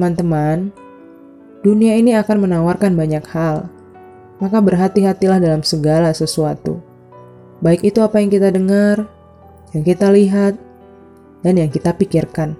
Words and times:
Teman-teman, 0.00 0.72
dunia 1.60 1.92
ini 2.00 2.16
akan 2.16 2.48
menawarkan 2.48 2.96
banyak 2.96 3.20
hal, 3.36 3.68
maka 4.40 4.56
berhati-hatilah 4.56 5.36
dalam 5.36 5.60
segala 5.60 6.08
sesuatu. 6.16 6.80
Baik 7.60 7.92
itu 7.92 8.00
apa 8.00 8.16
yang 8.16 8.32
kita 8.32 8.48
dengar, 8.48 9.04
yang 9.76 9.84
kita 9.84 10.08
lihat, 10.08 10.56
dan 11.44 11.60
yang 11.60 11.68
kita 11.68 11.92
pikirkan. 11.92 12.56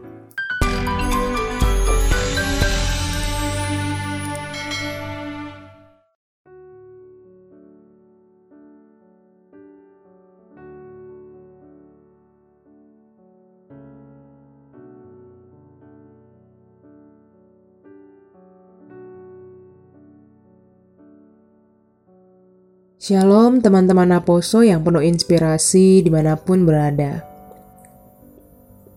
Shalom 23.00 23.64
teman-teman 23.64 24.12
Aposo 24.12 24.60
yang 24.60 24.84
penuh 24.84 25.00
inspirasi 25.00 26.04
di 26.04 26.12
mana 26.12 26.36
pun 26.36 26.68
berada. 26.68 27.24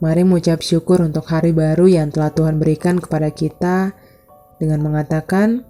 Mari 0.03 0.27
mengucap 0.27 0.59
syukur 0.59 0.99
untuk 0.99 1.23
hari 1.31 1.55
baru 1.55 1.87
yang 1.87 2.11
telah 2.11 2.27
Tuhan 2.35 2.59
berikan 2.59 2.99
kepada 2.99 3.31
kita 3.31 3.95
dengan 4.59 4.83
mengatakan, 4.83 5.63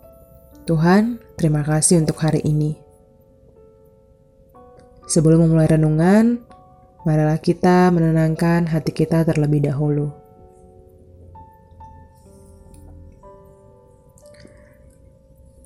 Tuhan, 0.65 1.21
terima 1.37 1.61
kasih 1.61 2.01
untuk 2.01 2.17
hari 2.25 2.41
ini. 2.41 2.73
Sebelum 5.05 5.45
memulai 5.45 5.69
renungan, 5.69 6.41
marilah 7.05 7.37
kita 7.37 7.93
menenangkan 7.93 8.65
hati 8.65 8.97
kita 8.97 9.29
terlebih 9.29 9.69
dahulu. 9.69 10.09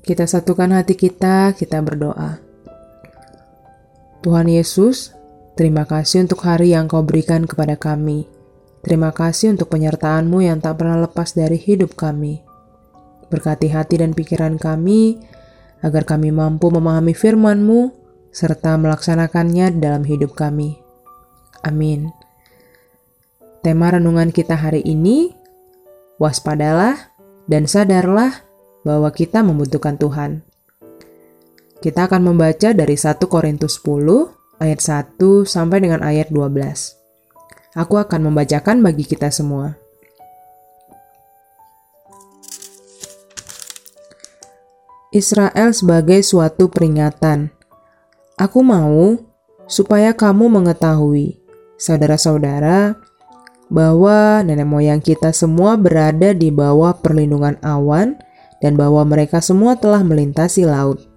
Kita 0.04 0.28
satukan 0.28 0.76
hati 0.76 1.00
kita, 1.00 1.56
kita 1.56 1.80
berdoa. 1.80 2.47
Tuhan 4.28 4.44
Yesus, 4.44 5.16
terima 5.56 5.88
kasih 5.88 6.28
untuk 6.28 6.44
hari 6.44 6.76
yang 6.76 6.84
kau 6.84 7.00
berikan 7.00 7.48
kepada 7.48 7.80
kami. 7.80 8.28
Terima 8.84 9.08
kasih 9.08 9.56
untuk 9.56 9.72
penyertaan-Mu 9.72 10.44
yang 10.44 10.60
tak 10.60 10.84
pernah 10.84 11.00
lepas 11.00 11.32
dari 11.32 11.56
hidup 11.56 11.96
kami. 11.96 12.44
Berkati 13.32 13.72
hati 13.72 14.04
dan 14.04 14.12
pikiran 14.12 14.60
kami, 14.60 15.16
agar 15.80 16.04
kami 16.04 16.28
mampu 16.28 16.68
memahami 16.68 17.16
firman-Mu, 17.16 17.88
serta 18.28 18.76
melaksanakannya 18.76 19.80
dalam 19.80 20.04
hidup 20.04 20.36
kami. 20.36 20.76
Amin. 21.64 22.12
Tema 23.64 23.96
renungan 23.96 24.28
kita 24.28 24.60
hari 24.60 24.84
ini, 24.84 25.32
waspadalah 26.20 27.16
dan 27.48 27.64
sadarlah 27.64 28.44
bahwa 28.84 29.08
kita 29.08 29.40
membutuhkan 29.40 29.96
Tuhan. 29.96 30.44
Kita 31.78 32.10
akan 32.10 32.34
membaca 32.34 32.74
dari 32.74 32.98
1 32.98 33.22
Korintus 33.30 33.78
10 33.78 34.58
ayat 34.58 34.80
1 34.82 35.46
sampai 35.46 35.78
dengan 35.78 36.02
ayat 36.02 36.26
12. 36.34 36.98
Aku 37.78 37.94
akan 37.94 38.30
membacakan 38.30 38.82
bagi 38.82 39.06
kita 39.06 39.30
semua. 39.30 39.78
Israel 45.14 45.72
sebagai 45.72 46.20
suatu 46.20 46.66
peringatan. 46.68 47.48
Aku 48.34 48.60
mau 48.60 49.16
supaya 49.70 50.12
kamu 50.12 50.50
mengetahui, 50.52 51.38
saudara-saudara, 51.80 52.98
bahwa 53.72 54.44
nenek 54.44 54.68
moyang 54.68 55.00
kita 55.00 55.32
semua 55.32 55.80
berada 55.80 56.36
di 56.36 56.52
bawah 56.52 56.92
perlindungan 56.98 57.56
awan 57.62 58.20
dan 58.60 58.76
bahwa 58.76 59.00
mereka 59.08 59.40
semua 59.40 59.80
telah 59.80 60.04
melintasi 60.04 60.68
laut. 60.68 61.07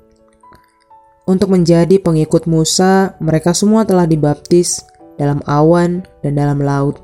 Untuk 1.31 1.47
menjadi 1.47 1.95
pengikut 1.95 2.43
Musa, 2.43 3.15
mereka 3.23 3.56
semua 3.56 3.88
telah 3.88 4.03
dibaptis 4.03 4.83
dalam 5.16 5.39
awan 5.47 6.03
dan 6.19 6.35
dalam 6.35 6.59
laut. 6.59 7.00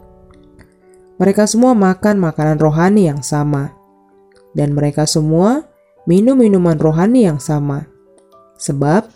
Mereka 1.16 1.47
semua 1.47 1.72
makan 1.72 2.19
makanan 2.19 2.59
rohani 2.59 3.07
yang 3.07 3.24
sama, 3.24 3.72
dan 4.52 4.75
mereka 4.75 5.07
semua 5.07 5.63
minum 6.03 6.35
minuman 6.35 6.75
rohani 6.75 7.24
yang 7.24 7.40
sama, 7.40 7.88
sebab 8.59 9.07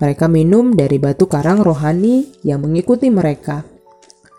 mereka 0.00 0.32
minum 0.32 0.72
dari 0.72 0.96
batu 0.96 1.28
karang 1.28 1.60
rohani 1.60 2.32
yang 2.40 2.64
mengikuti 2.64 3.12
mereka, 3.12 3.68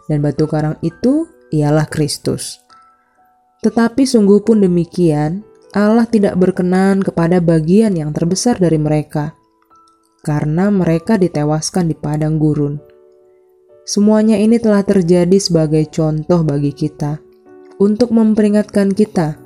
dan 0.10 0.26
batu 0.26 0.50
karang 0.50 0.82
itu 0.82 1.30
ialah 1.54 1.86
Kristus. 1.86 2.66
Tetapi 3.62 4.10
sungguh 4.10 4.42
pun 4.42 4.58
demikian, 4.66 5.46
Allah 5.78 6.10
tidak 6.10 6.34
berkenan 6.34 7.06
kepada 7.06 7.38
bagian 7.38 7.94
yang 7.94 8.10
terbesar 8.10 8.58
dari 8.58 8.82
mereka 8.82 9.45
karena 10.26 10.74
mereka 10.74 11.22
ditewaskan 11.22 11.94
di 11.94 11.96
padang 11.96 12.42
gurun. 12.42 12.82
Semuanya 13.86 14.42
ini 14.42 14.58
telah 14.58 14.82
terjadi 14.82 15.38
sebagai 15.38 15.86
contoh 15.94 16.42
bagi 16.42 16.74
kita 16.74 17.22
untuk 17.78 18.10
memperingatkan 18.10 18.90
kita 18.90 19.38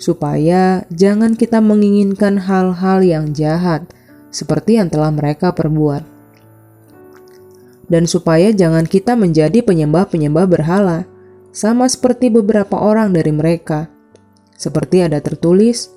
supaya 0.00 0.88
jangan 0.88 1.36
kita 1.36 1.60
menginginkan 1.60 2.40
hal-hal 2.40 3.04
yang 3.04 3.36
jahat 3.36 3.84
seperti 4.32 4.80
yang 4.80 4.88
telah 4.88 5.12
mereka 5.12 5.52
perbuat. 5.52 6.02
Dan 7.84 8.08
supaya 8.08 8.48
jangan 8.48 8.88
kita 8.88 9.12
menjadi 9.12 9.60
penyembah-penyembah 9.60 10.48
berhala, 10.48 11.04
sama 11.52 11.84
seperti 11.84 12.32
beberapa 12.32 12.80
orang 12.80 13.12
dari 13.12 13.30
mereka. 13.30 13.92
Seperti 14.56 15.04
ada 15.04 15.20
tertulis, 15.20 15.92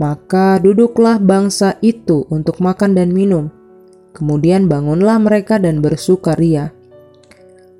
maka 0.00 0.56
duduklah 0.56 1.20
bangsa 1.20 1.76
itu 1.84 2.24
untuk 2.32 2.58
makan 2.64 2.96
dan 2.96 3.12
minum, 3.12 3.52
Kemudian 4.16 4.66
bangunlah 4.66 5.20
mereka 5.20 5.60
dan 5.60 5.84
bersukaria. 5.84 6.72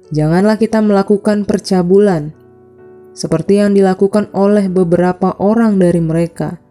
Janganlah 0.08 0.56
kita 0.56 0.80
melakukan 0.80 1.44
percabulan, 1.44 2.32
seperti 3.12 3.60
yang 3.60 3.76
dilakukan 3.76 4.32
oleh 4.32 4.70
beberapa 4.72 5.36
orang 5.36 5.76
dari 5.76 6.00
mereka, 6.00 6.62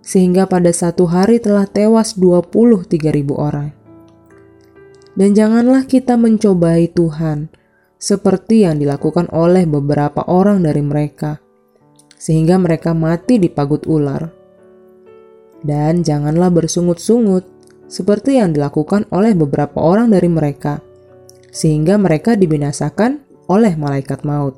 sehingga 0.00 0.48
pada 0.48 0.72
satu 0.72 1.04
hari 1.10 1.42
telah 1.42 1.68
tewas 1.68 2.16
23 2.16 3.12
ribu 3.12 3.36
orang. 3.36 3.74
Dan 5.12 5.36
janganlah 5.36 5.84
kita 5.84 6.16
mencobai 6.16 6.88
Tuhan, 6.88 7.52
seperti 8.00 8.64
yang 8.64 8.80
dilakukan 8.80 9.28
oleh 9.28 9.68
beberapa 9.68 10.24
orang 10.24 10.64
dari 10.64 10.80
mereka, 10.80 11.44
sehingga 12.16 12.56
mereka 12.56 12.96
mati 12.96 13.36
di 13.36 13.52
pagut 13.52 13.84
ular. 13.84 14.32
Dan 15.60 16.00
janganlah 16.00 16.48
bersungut-sungut, 16.48 17.44
seperti 17.92 18.40
yang 18.40 18.56
dilakukan 18.56 19.04
oleh 19.12 19.36
beberapa 19.36 19.76
orang 19.76 20.08
dari 20.08 20.32
mereka, 20.32 20.80
sehingga 21.52 22.00
mereka 22.00 22.32
dibinasakan 22.32 23.20
oleh 23.52 23.76
malaikat 23.76 24.24
maut. 24.24 24.56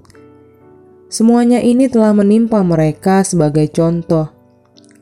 Semuanya 1.11 1.59
ini 1.59 1.91
telah 1.91 2.15
menimpa 2.15 2.63
mereka 2.63 3.27
sebagai 3.27 3.67
contoh 3.75 4.31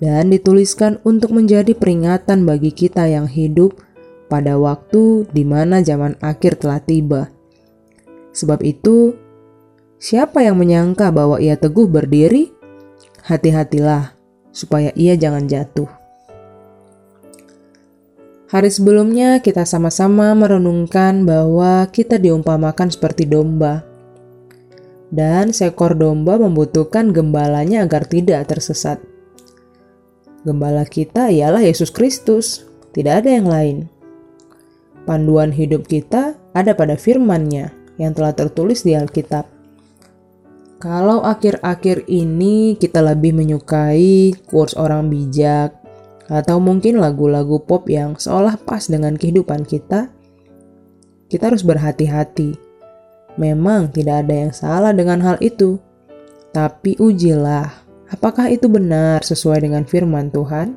dan 0.01 0.33
dituliskan 0.33 0.97
untuk 1.05 1.37
menjadi 1.37 1.77
peringatan 1.77 2.49
bagi 2.49 2.73
kita 2.73 3.05
yang 3.05 3.29
hidup 3.29 3.77
pada 4.33 4.57
waktu 4.57 5.29
di 5.29 5.45
mana 5.45 5.85
zaman 5.85 6.17
akhir 6.25 6.65
telah 6.65 6.81
tiba. 6.81 7.29
Sebab 8.33 8.65
itu, 8.65 9.13
siapa 10.01 10.41
yang 10.41 10.57
menyangka 10.57 11.13
bahwa 11.13 11.37
ia 11.37 11.61
teguh 11.61 11.85
berdiri, 11.85 12.49
hati-hatilah 13.29 14.17
supaya 14.51 14.89
ia 14.97 15.15
jangan 15.21 15.45
jatuh. 15.45 16.02
Hari 18.53 18.69
sebelumnya 18.69 19.41
kita 19.41 19.65
sama-sama 19.65 20.37
merenungkan 20.37 21.25
bahwa 21.25 21.89
kita 21.89 22.21
diumpamakan 22.21 22.93
seperti 22.93 23.25
domba. 23.25 23.81
Dan 25.09 25.57
seekor 25.57 25.97
domba 25.97 26.37
membutuhkan 26.37 27.17
gembalanya 27.17 27.81
agar 27.89 28.05
tidak 28.05 28.53
tersesat. 28.53 29.01
Gembala 30.45 30.85
kita 30.85 31.33
ialah 31.33 31.65
Yesus 31.65 31.89
Kristus, 31.89 32.69
tidak 32.93 33.25
ada 33.25 33.41
yang 33.41 33.49
lain. 33.49 33.77
Panduan 35.09 35.49
hidup 35.49 35.89
kita 35.89 36.37
ada 36.53 36.77
pada 36.77 37.01
firman-Nya 37.01 37.73
yang 37.97 38.13
telah 38.13 38.37
tertulis 38.37 38.85
di 38.85 38.93
Alkitab. 38.93 39.49
Kalau 40.77 41.25
akhir-akhir 41.25 42.05
ini 42.05 42.77
kita 42.77 43.01
lebih 43.01 43.33
menyukai 43.33 44.37
kurs 44.45 44.77
orang 44.77 45.09
bijak, 45.09 45.82
atau 46.33 46.57
mungkin 46.57 46.97
lagu-lagu 46.97 47.61
pop 47.61 47.85
yang 47.93 48.17
seolah 48.17 48.57
pas 48.57 48.89
dengan 48.89 49.21
kehidupan 49.21 49.69
kita, 49.69 50.09
kita 51.29 51.53
harus 51.53 51.61
berhati-hati. 51.61 52.57
Memang 53.37 53.93
tidak 53.93 54.25
ada 54.25 54.49
yang 54.49 54.53
salah 54.57 54.97
dengan 54.97 55.21
hal 55.21 55.37
itu, 55.45 55.77
tapi 56.57 56.97
ujilah 56.97 57.69
apakah 58.09 58.49
itu 58.49 58.69
benar 58.69 59.21
sesuai 59.25 59.65
dengan 59.65 59.85
firman 59.85 60.33
Tuhan. 60.33 60.73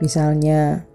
Misalnya, 0.00 0.88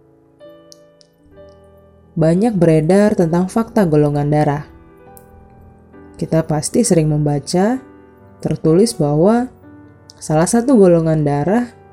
banyak 2.17 2.57
beredar 2.57 3.13
tentang 3.13 3.45
fakta 3.45 3.85
golongan 3.85 4.29
darah. 4.33 4.65
Kita 6.17 6.41
pasti 6.49 6.81
sering 6.81 7.13
membaca 7.13 7.77
tertulis 8.41 8.97
bahwa 8.97 9.49
salah 10.17 10.49
satu 10.49 10.73
golongan 10.73 11.21
darah, 11.21 11.84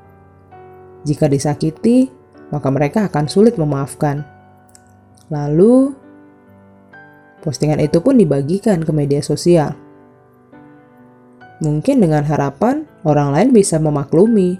jika 1.03 1.27
disakiti, 1.27 2.07
maka 2.51 2.67
mereka 2.71 3.11
akan 3.11 3.25
sulit 3.27 3.59
memaafkan. 3.59 4.23
Lalu, 5.27 5.91
postingan 7.43 7.83
itu 7.83 7.99
pun 7.99 8.15
dibagikan 8.15 8.83
ke 8.83 8.91
media 8.95 9.19
sosial. 9.19 9.75
Mungkin 11.63 12.03
dengan 12.03 12.27
harapan 12.27 12.87
orang 13.07 13.35
lain 13.35 13.49
bisa 13.55 13.79
memaklumi. 13.79 14.59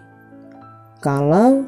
Kalau 1.03 1.67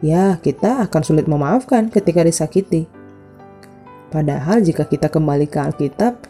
ya, 0.00 0.40
kita 0.40 0.84
akan 0.88 1.02
sulit 1.04 1.28
memaafkan 1.28 1.92
ketika 1.92 2.24
disakiti. 2.24 2.88
Padahal 4.12 4.64
jika 4.64 4.88
kita 4.88 5.12
kembali 5.12 5.44
ke 5.44 5.58
Alkitab, 5.60 6.24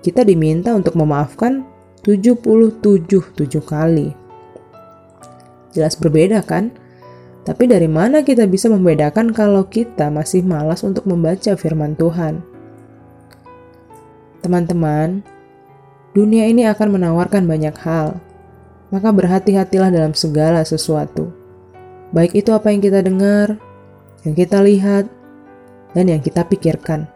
kita 0.00 0.22
diminta 0.24 0.72
untuk 0.72 0.96
memaafkan 0.96 1.66
77 2.06 3.36
tujuh 3.36 3.64
kali. 3.66 4.27
Jelas 5.78 5.94
berbeda 5.94 6.42
kan? 6.42 6.74
Tapi 7.46 7.70
dari 7.70 7.86
mana 7.86 8.26
kita 8.26 8.50
bisa 8.50 8.66
membedakan 8.66 9.30
kalau 9.30 9.70
kita 9.70 10.10
masih 10.10 10.42
malas 10.42 10.82
untuk 10.82 11.06
membaca 11.06 11.54
firman 11.54 11.94
Tuhan? 11.94 12.42
Teman-teman, 14.42 15.22
dunia 16.18 16.50
ini 16.50 16.66
akan 16.66 16.98
menawarkan 16.98 17.46
banyak 17.46 17.78
hal, 17.78 18.18
maka 18.90 19.14
berhati-hatilah 19.14 19.94
dalam 19.94 20.18
segala 20.18 20.66
sesuatu. 20.66 21.30
Baik 22.10 22.42
itu 22.42 22.50
apa 22.50 22.74
yang 22.74 22.82
kita 22.82 23.06
dengar, 23.06 23.62
yang 24.26 24.34
kita 24.34 24.58
lihat, 24.58 25.06
dan 25.94 26.10
yang 26.10 26.18
kita 26.18 26.42
pikirkan. 26.42 27.06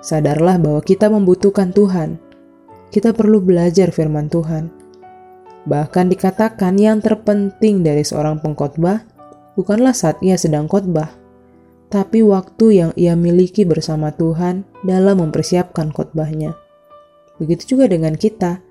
Sadarlah 0.00 0.56
bahwa 0.56 0.80
kita 0.80 1.12
membutuhkan 1.12 1.70
Tuhan. 1.70 2.16
Kita 2.88 3.14
perlu 3.14 3.38
belajar 3.44 3.94
firman 3.94 4.26
Tuhan. 4.32 4.81
Bahkan 5.62 6.10
dikatakan 6.10 6.74
yang 6.74 6.98
terpenting 6.98 7.86
dari 7.86 8.02
seorang 8.02 8.42
pengkhotbah 8.42 9.06
bukanlah 9.54 9.94
saat 9.94 10.18
ia 10.18 10.34
sedang 10.34 10.66
khotbah, 10.66 11.14
tapi 11.92 12.24
waktu 12.24 12.66
yang 12.72 12.90
ia 12.96 13.12
miliki 13.12 13.68
bersama 13.68 14.10
Tuhan 14.16 14.64
dalam 14.82 15.22
mempersiapkan 15.22 15.92
khotbahnya. 15.92 16.56
Begitu 17.36 17.76
juga 17.76 17.86
dengan 17.86 18.16
kita. 18.16 18.64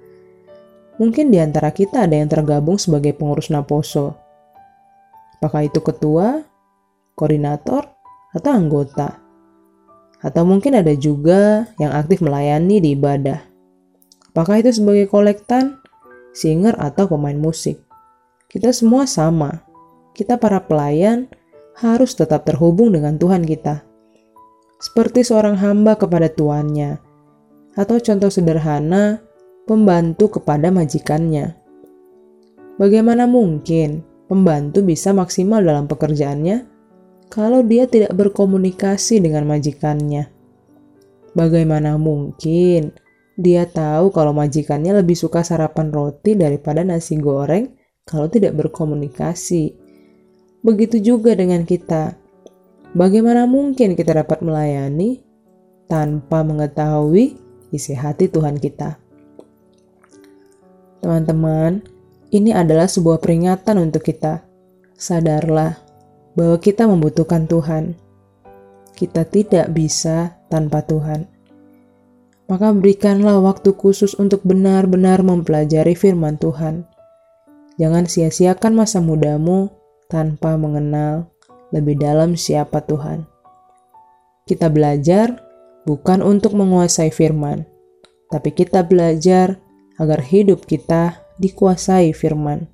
Mungkin 0.98 1.30
di 1.34 1.38
antara 1.38 1.72
kita 1.72 2.10
ada 2.10 2.18
yang 2.18 2.30
tergabung 2.30 2.82
sebagai 2.82 3.14
pengurus 3.18 3.50
Naposo. 3.50 4.18
Apakah 5.38 5.66
itu 5.66 5.82
ketua, 5.82 6.46
koordinator, 7.18 7.90
atau 8.34 8.52
anggota? 8.54 9.18
Atau 10.22 10.46
mungkin 10.46 10.78
ada 10.78 10.94
juga 10.94 11.66
yang 11.82 11.90
aktif 11.98 12.22
melayani 12.22 12.78
di 12.78 12.94
ibadah. 12.94 13.42
Apakah 14.30 14.62
itu 14.62 14.70
sebagai 14.70 15.10
kolektan, 15.10 15.81
singer, 16.32 16.76
atau 16.80 17.08
pemain 17.08 17.38
musik? 17.38 17.80
Kita 18.52 18.76
semua 18.76 19.08
sama. 19.08 19.64
Kita 20.12 20.36
para 20.36 20.60
pelayan 20.64 21.32
harus 21.80 22.12
tetap 22.14 22.44
terhubung 22.44 22.92
dengan 22.92 23.16
Tuhan 23.16 23.48
kita. 23.48 23.88
Seperti 24.82 25.24
seorang 25.24 25.56
hamba 25.62 25.96
kepada 25.96 26.28
tuannya. 26.28 27.00
Atau 27.80 28.04
contoh 28.04 28.28
sederhana, 28.28 29.24
pembantu 29.64 30.42
kepada 30.42 30.68
majikannya. 30.68 31.56
Bagaimana 32.76 33.30
mungkin 33.30 34.04
pembantu 34.28 34.84
bisa 34.84 35.16
maksimal 35.16 35.64
dalam 35.64 35.88
pekerjaannya 35.88 36.68
kalau 37.32 37.64
dia 37.64 37.88
tidak 37.88 38.12
berkomunikasi 38.12 39.24
dengan 39.24 39.48
majikannya. 39.48 40.28
Bagaimana 41.32 41.96
mungkin 41.96 42.92
dia 43.40 43.64
tahu 43.64 44.12
kalau 44.12 44.36
majikannya 44.36 44.92
lebih 45.00 45.16
suka 45.16 45.42
sarapan 45.42 45.92
roti 45.92 46.36
daripada 46.36 46.84
nasi 46.84 47.16
goreng 47.16 47.72
kalau 48.04 48.28
tidak 48.28 48.58
berkomunikasi? 48.60 49.76
Begitu 50.62 51.02
juga 51.02 51.34
dengan 51.34 51.64
kita. 51.66 52.20
Bagaimana 52.92 53.48
mungkin 53.48 53.96
kita 53.96 54.20
dapat 54.20 54.44
melayani 54.44 55.24
tanpa 55.88 56.44
mengetahui 56.44 57.40
isi 57.72 57.96
hati 57.96 58.28
Tuhan 58.28 58.60
kita? 58.60 59.00
Teman-teman, 61.02 61.82
ini 62.30 62.54
adalah 62.54 62.86
sebuah 62.86 63.18
peringatan 63.18 63.80
untuk 63.82 64.06
kita. 64.06 64.46
Sadarlah 64.94 65.82
bahwa 66.38 66.62
kita 66.62 66.86
membutuhkan 66.86 67.50
Tuhan. 67.50 67.98
Kita 68.94 69.26
tidak 69.26 69.74
bisa 69.74 70.38
tanpa 70.52 70.86
Tuhan. 70.86 71.26
Maka 72.52 72.76
berikanlah 72.76 73.40
waktu 73.40 73.72
khusus 73.80 74.12
untuk 74.20 74.44
benar-benar 74.44 75.24
mempelajari 75.24 75.96
firman 75.96 76.36
Tuhan. 76.36 76.84
Jangan 77.80 78.12
sia-siakan 78.12 78.76
masa 78.76 79.00
mudamu 79.00 79.72
tanpa 80.12 80.60
mengenal 80.60 81.32
lebih 81.72 81.96
dalam 81.96 82.36
siapa 82.36 82.84
Tuhan. 82.84 83.24
Kita 84.44 84.68
belajar 84.68 85.40
bukan 85.88 86.20
untuk 86.20 86.52
menguasai 86.60 87.08
firman, 87.08 87.64
tapi 88.28 88.52
kita 88.52 88.84
belajar 88.84 89.56
agar 89.96 90.20
hidup 90.20 90.68
kita 90.68 91.24
dikuasai 91.40 92.12
firman. 92.12 92.68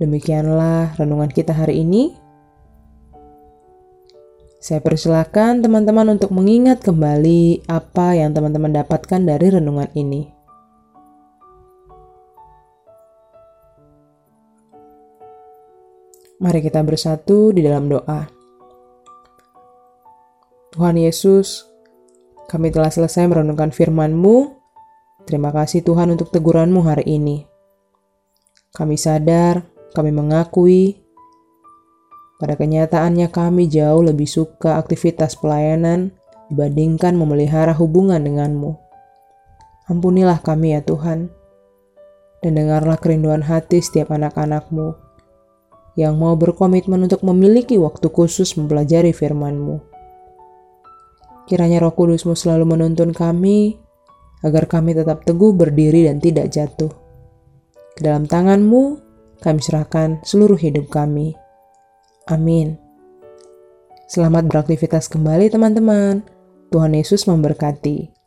Demikianlah 0.00 0.96
renungan 0.96 1.28
kita 1.28 1.52
hari 1.52 1.84
ini. 1.84 2.21
Saya 4.62 4.78
persilakan 4.78 5.58
teman-teman 5.58 6.14
untuk 6.14 6.30
mengingat 6.30 6.86
kembali 6.86 7.66
apa 7.66 8.14
yang 8.14 8.30
teman-teman 8.30 8.70
dapatkan 8.70 9.18
dari 9.18 9.50
renungan 9.50 9.90
ini. 9.98 10.30
Mari 16.38 16.62
kita 16.62 16.78
bersatu 16.86 17.50
di 17.50 17.66
dalam 17.66 17.90
doa. 17.90 18.30
Tuhan 20.70 20.94
Yesus, 20.94 21.66
kami 22.46 22.70
telah 22.70 22.94
selesai 22.94 23.26
merenungkan 23.26 23.74
firman-Mu. 23.74 24.62
Terima 25.26 25.50
kasih 25.50 25.82
Tuhan 25.82 26.14
untuk 26.14 26.30
teguran-Mu 26.30 26.86
hari 26.86 27.18
ini. 27.18 27.42
Kami 28.70 28.94
sadar 28.94 29.66
kami 29.90 30.14
mengakui 30.14 31.01
pada 32.42 32.58
kenyataannya 32.58 33.30
kami 33.30 33.70
jauh 33.70 34.02
lebih 34.02 34.26
suka 34.26 34.82
aktivitas 34.82 35.38
pelayanan 35.38 36.10
dibandingkan 36.50 37.14
memelihara 37.14 37.70
hubungan 37.70 38.18
denganmu. 38.18 38.74
Ampunilah 39.86 40.42
kami 40.42 40.74
ya 40.74 40.82
Tuhan, 40.82 41.30
dan 42.42 42.52
dengarlah 42.58 42.98
kerinduan 42.98 43.46
hati 43.46 43.78
setiap 43.78 44.10
anak-anakmu 44.10 44.98
yang 45.94 46.18
mau 46.18 46.34
berkomitmen 46.34 47.06
untuk 47.06 47.22
memiliki 47.22 47.78
waktu 47.78 48.10
khusus 48.10 48.58
mempelajari 48.58 49.14
firman-Mu. 49.14 49.78
Kiranya 51.46 51.78
roh 51.78 51.94
kudusmu 51.94 52.34
selalu 52.34 52.74
menuntun 52.74 53.14
kami 53.14 53.78
agar 54.42 54.66
kami 54.66 54.98
tetap 54.98 55.22
teguh 55.22 55.54
berdiri 55.54 56.10
dan 56.10 56.18
tidak 56.18 56.50
jatuh. 56.50 56.90
Ke 57.94 58.02
dalam 58.02 58.26
tanganmu 58.26 58.98
kami 59.38 59.60
serahkan 59.62 60.18
seluruh 60.26 60.58
hidup 60.58 60.90
kami. 60.90 61.38
Amin. 62.30 62.78
Selamat 64.06 64.46
beraktivitas 64.46 65.10
kembali 65.10 65.50
teman-teman. 65.50 66.22
Tuhan 66.70 66.94
Yesus 66.94 67.26
memberkati. 67.26 68.21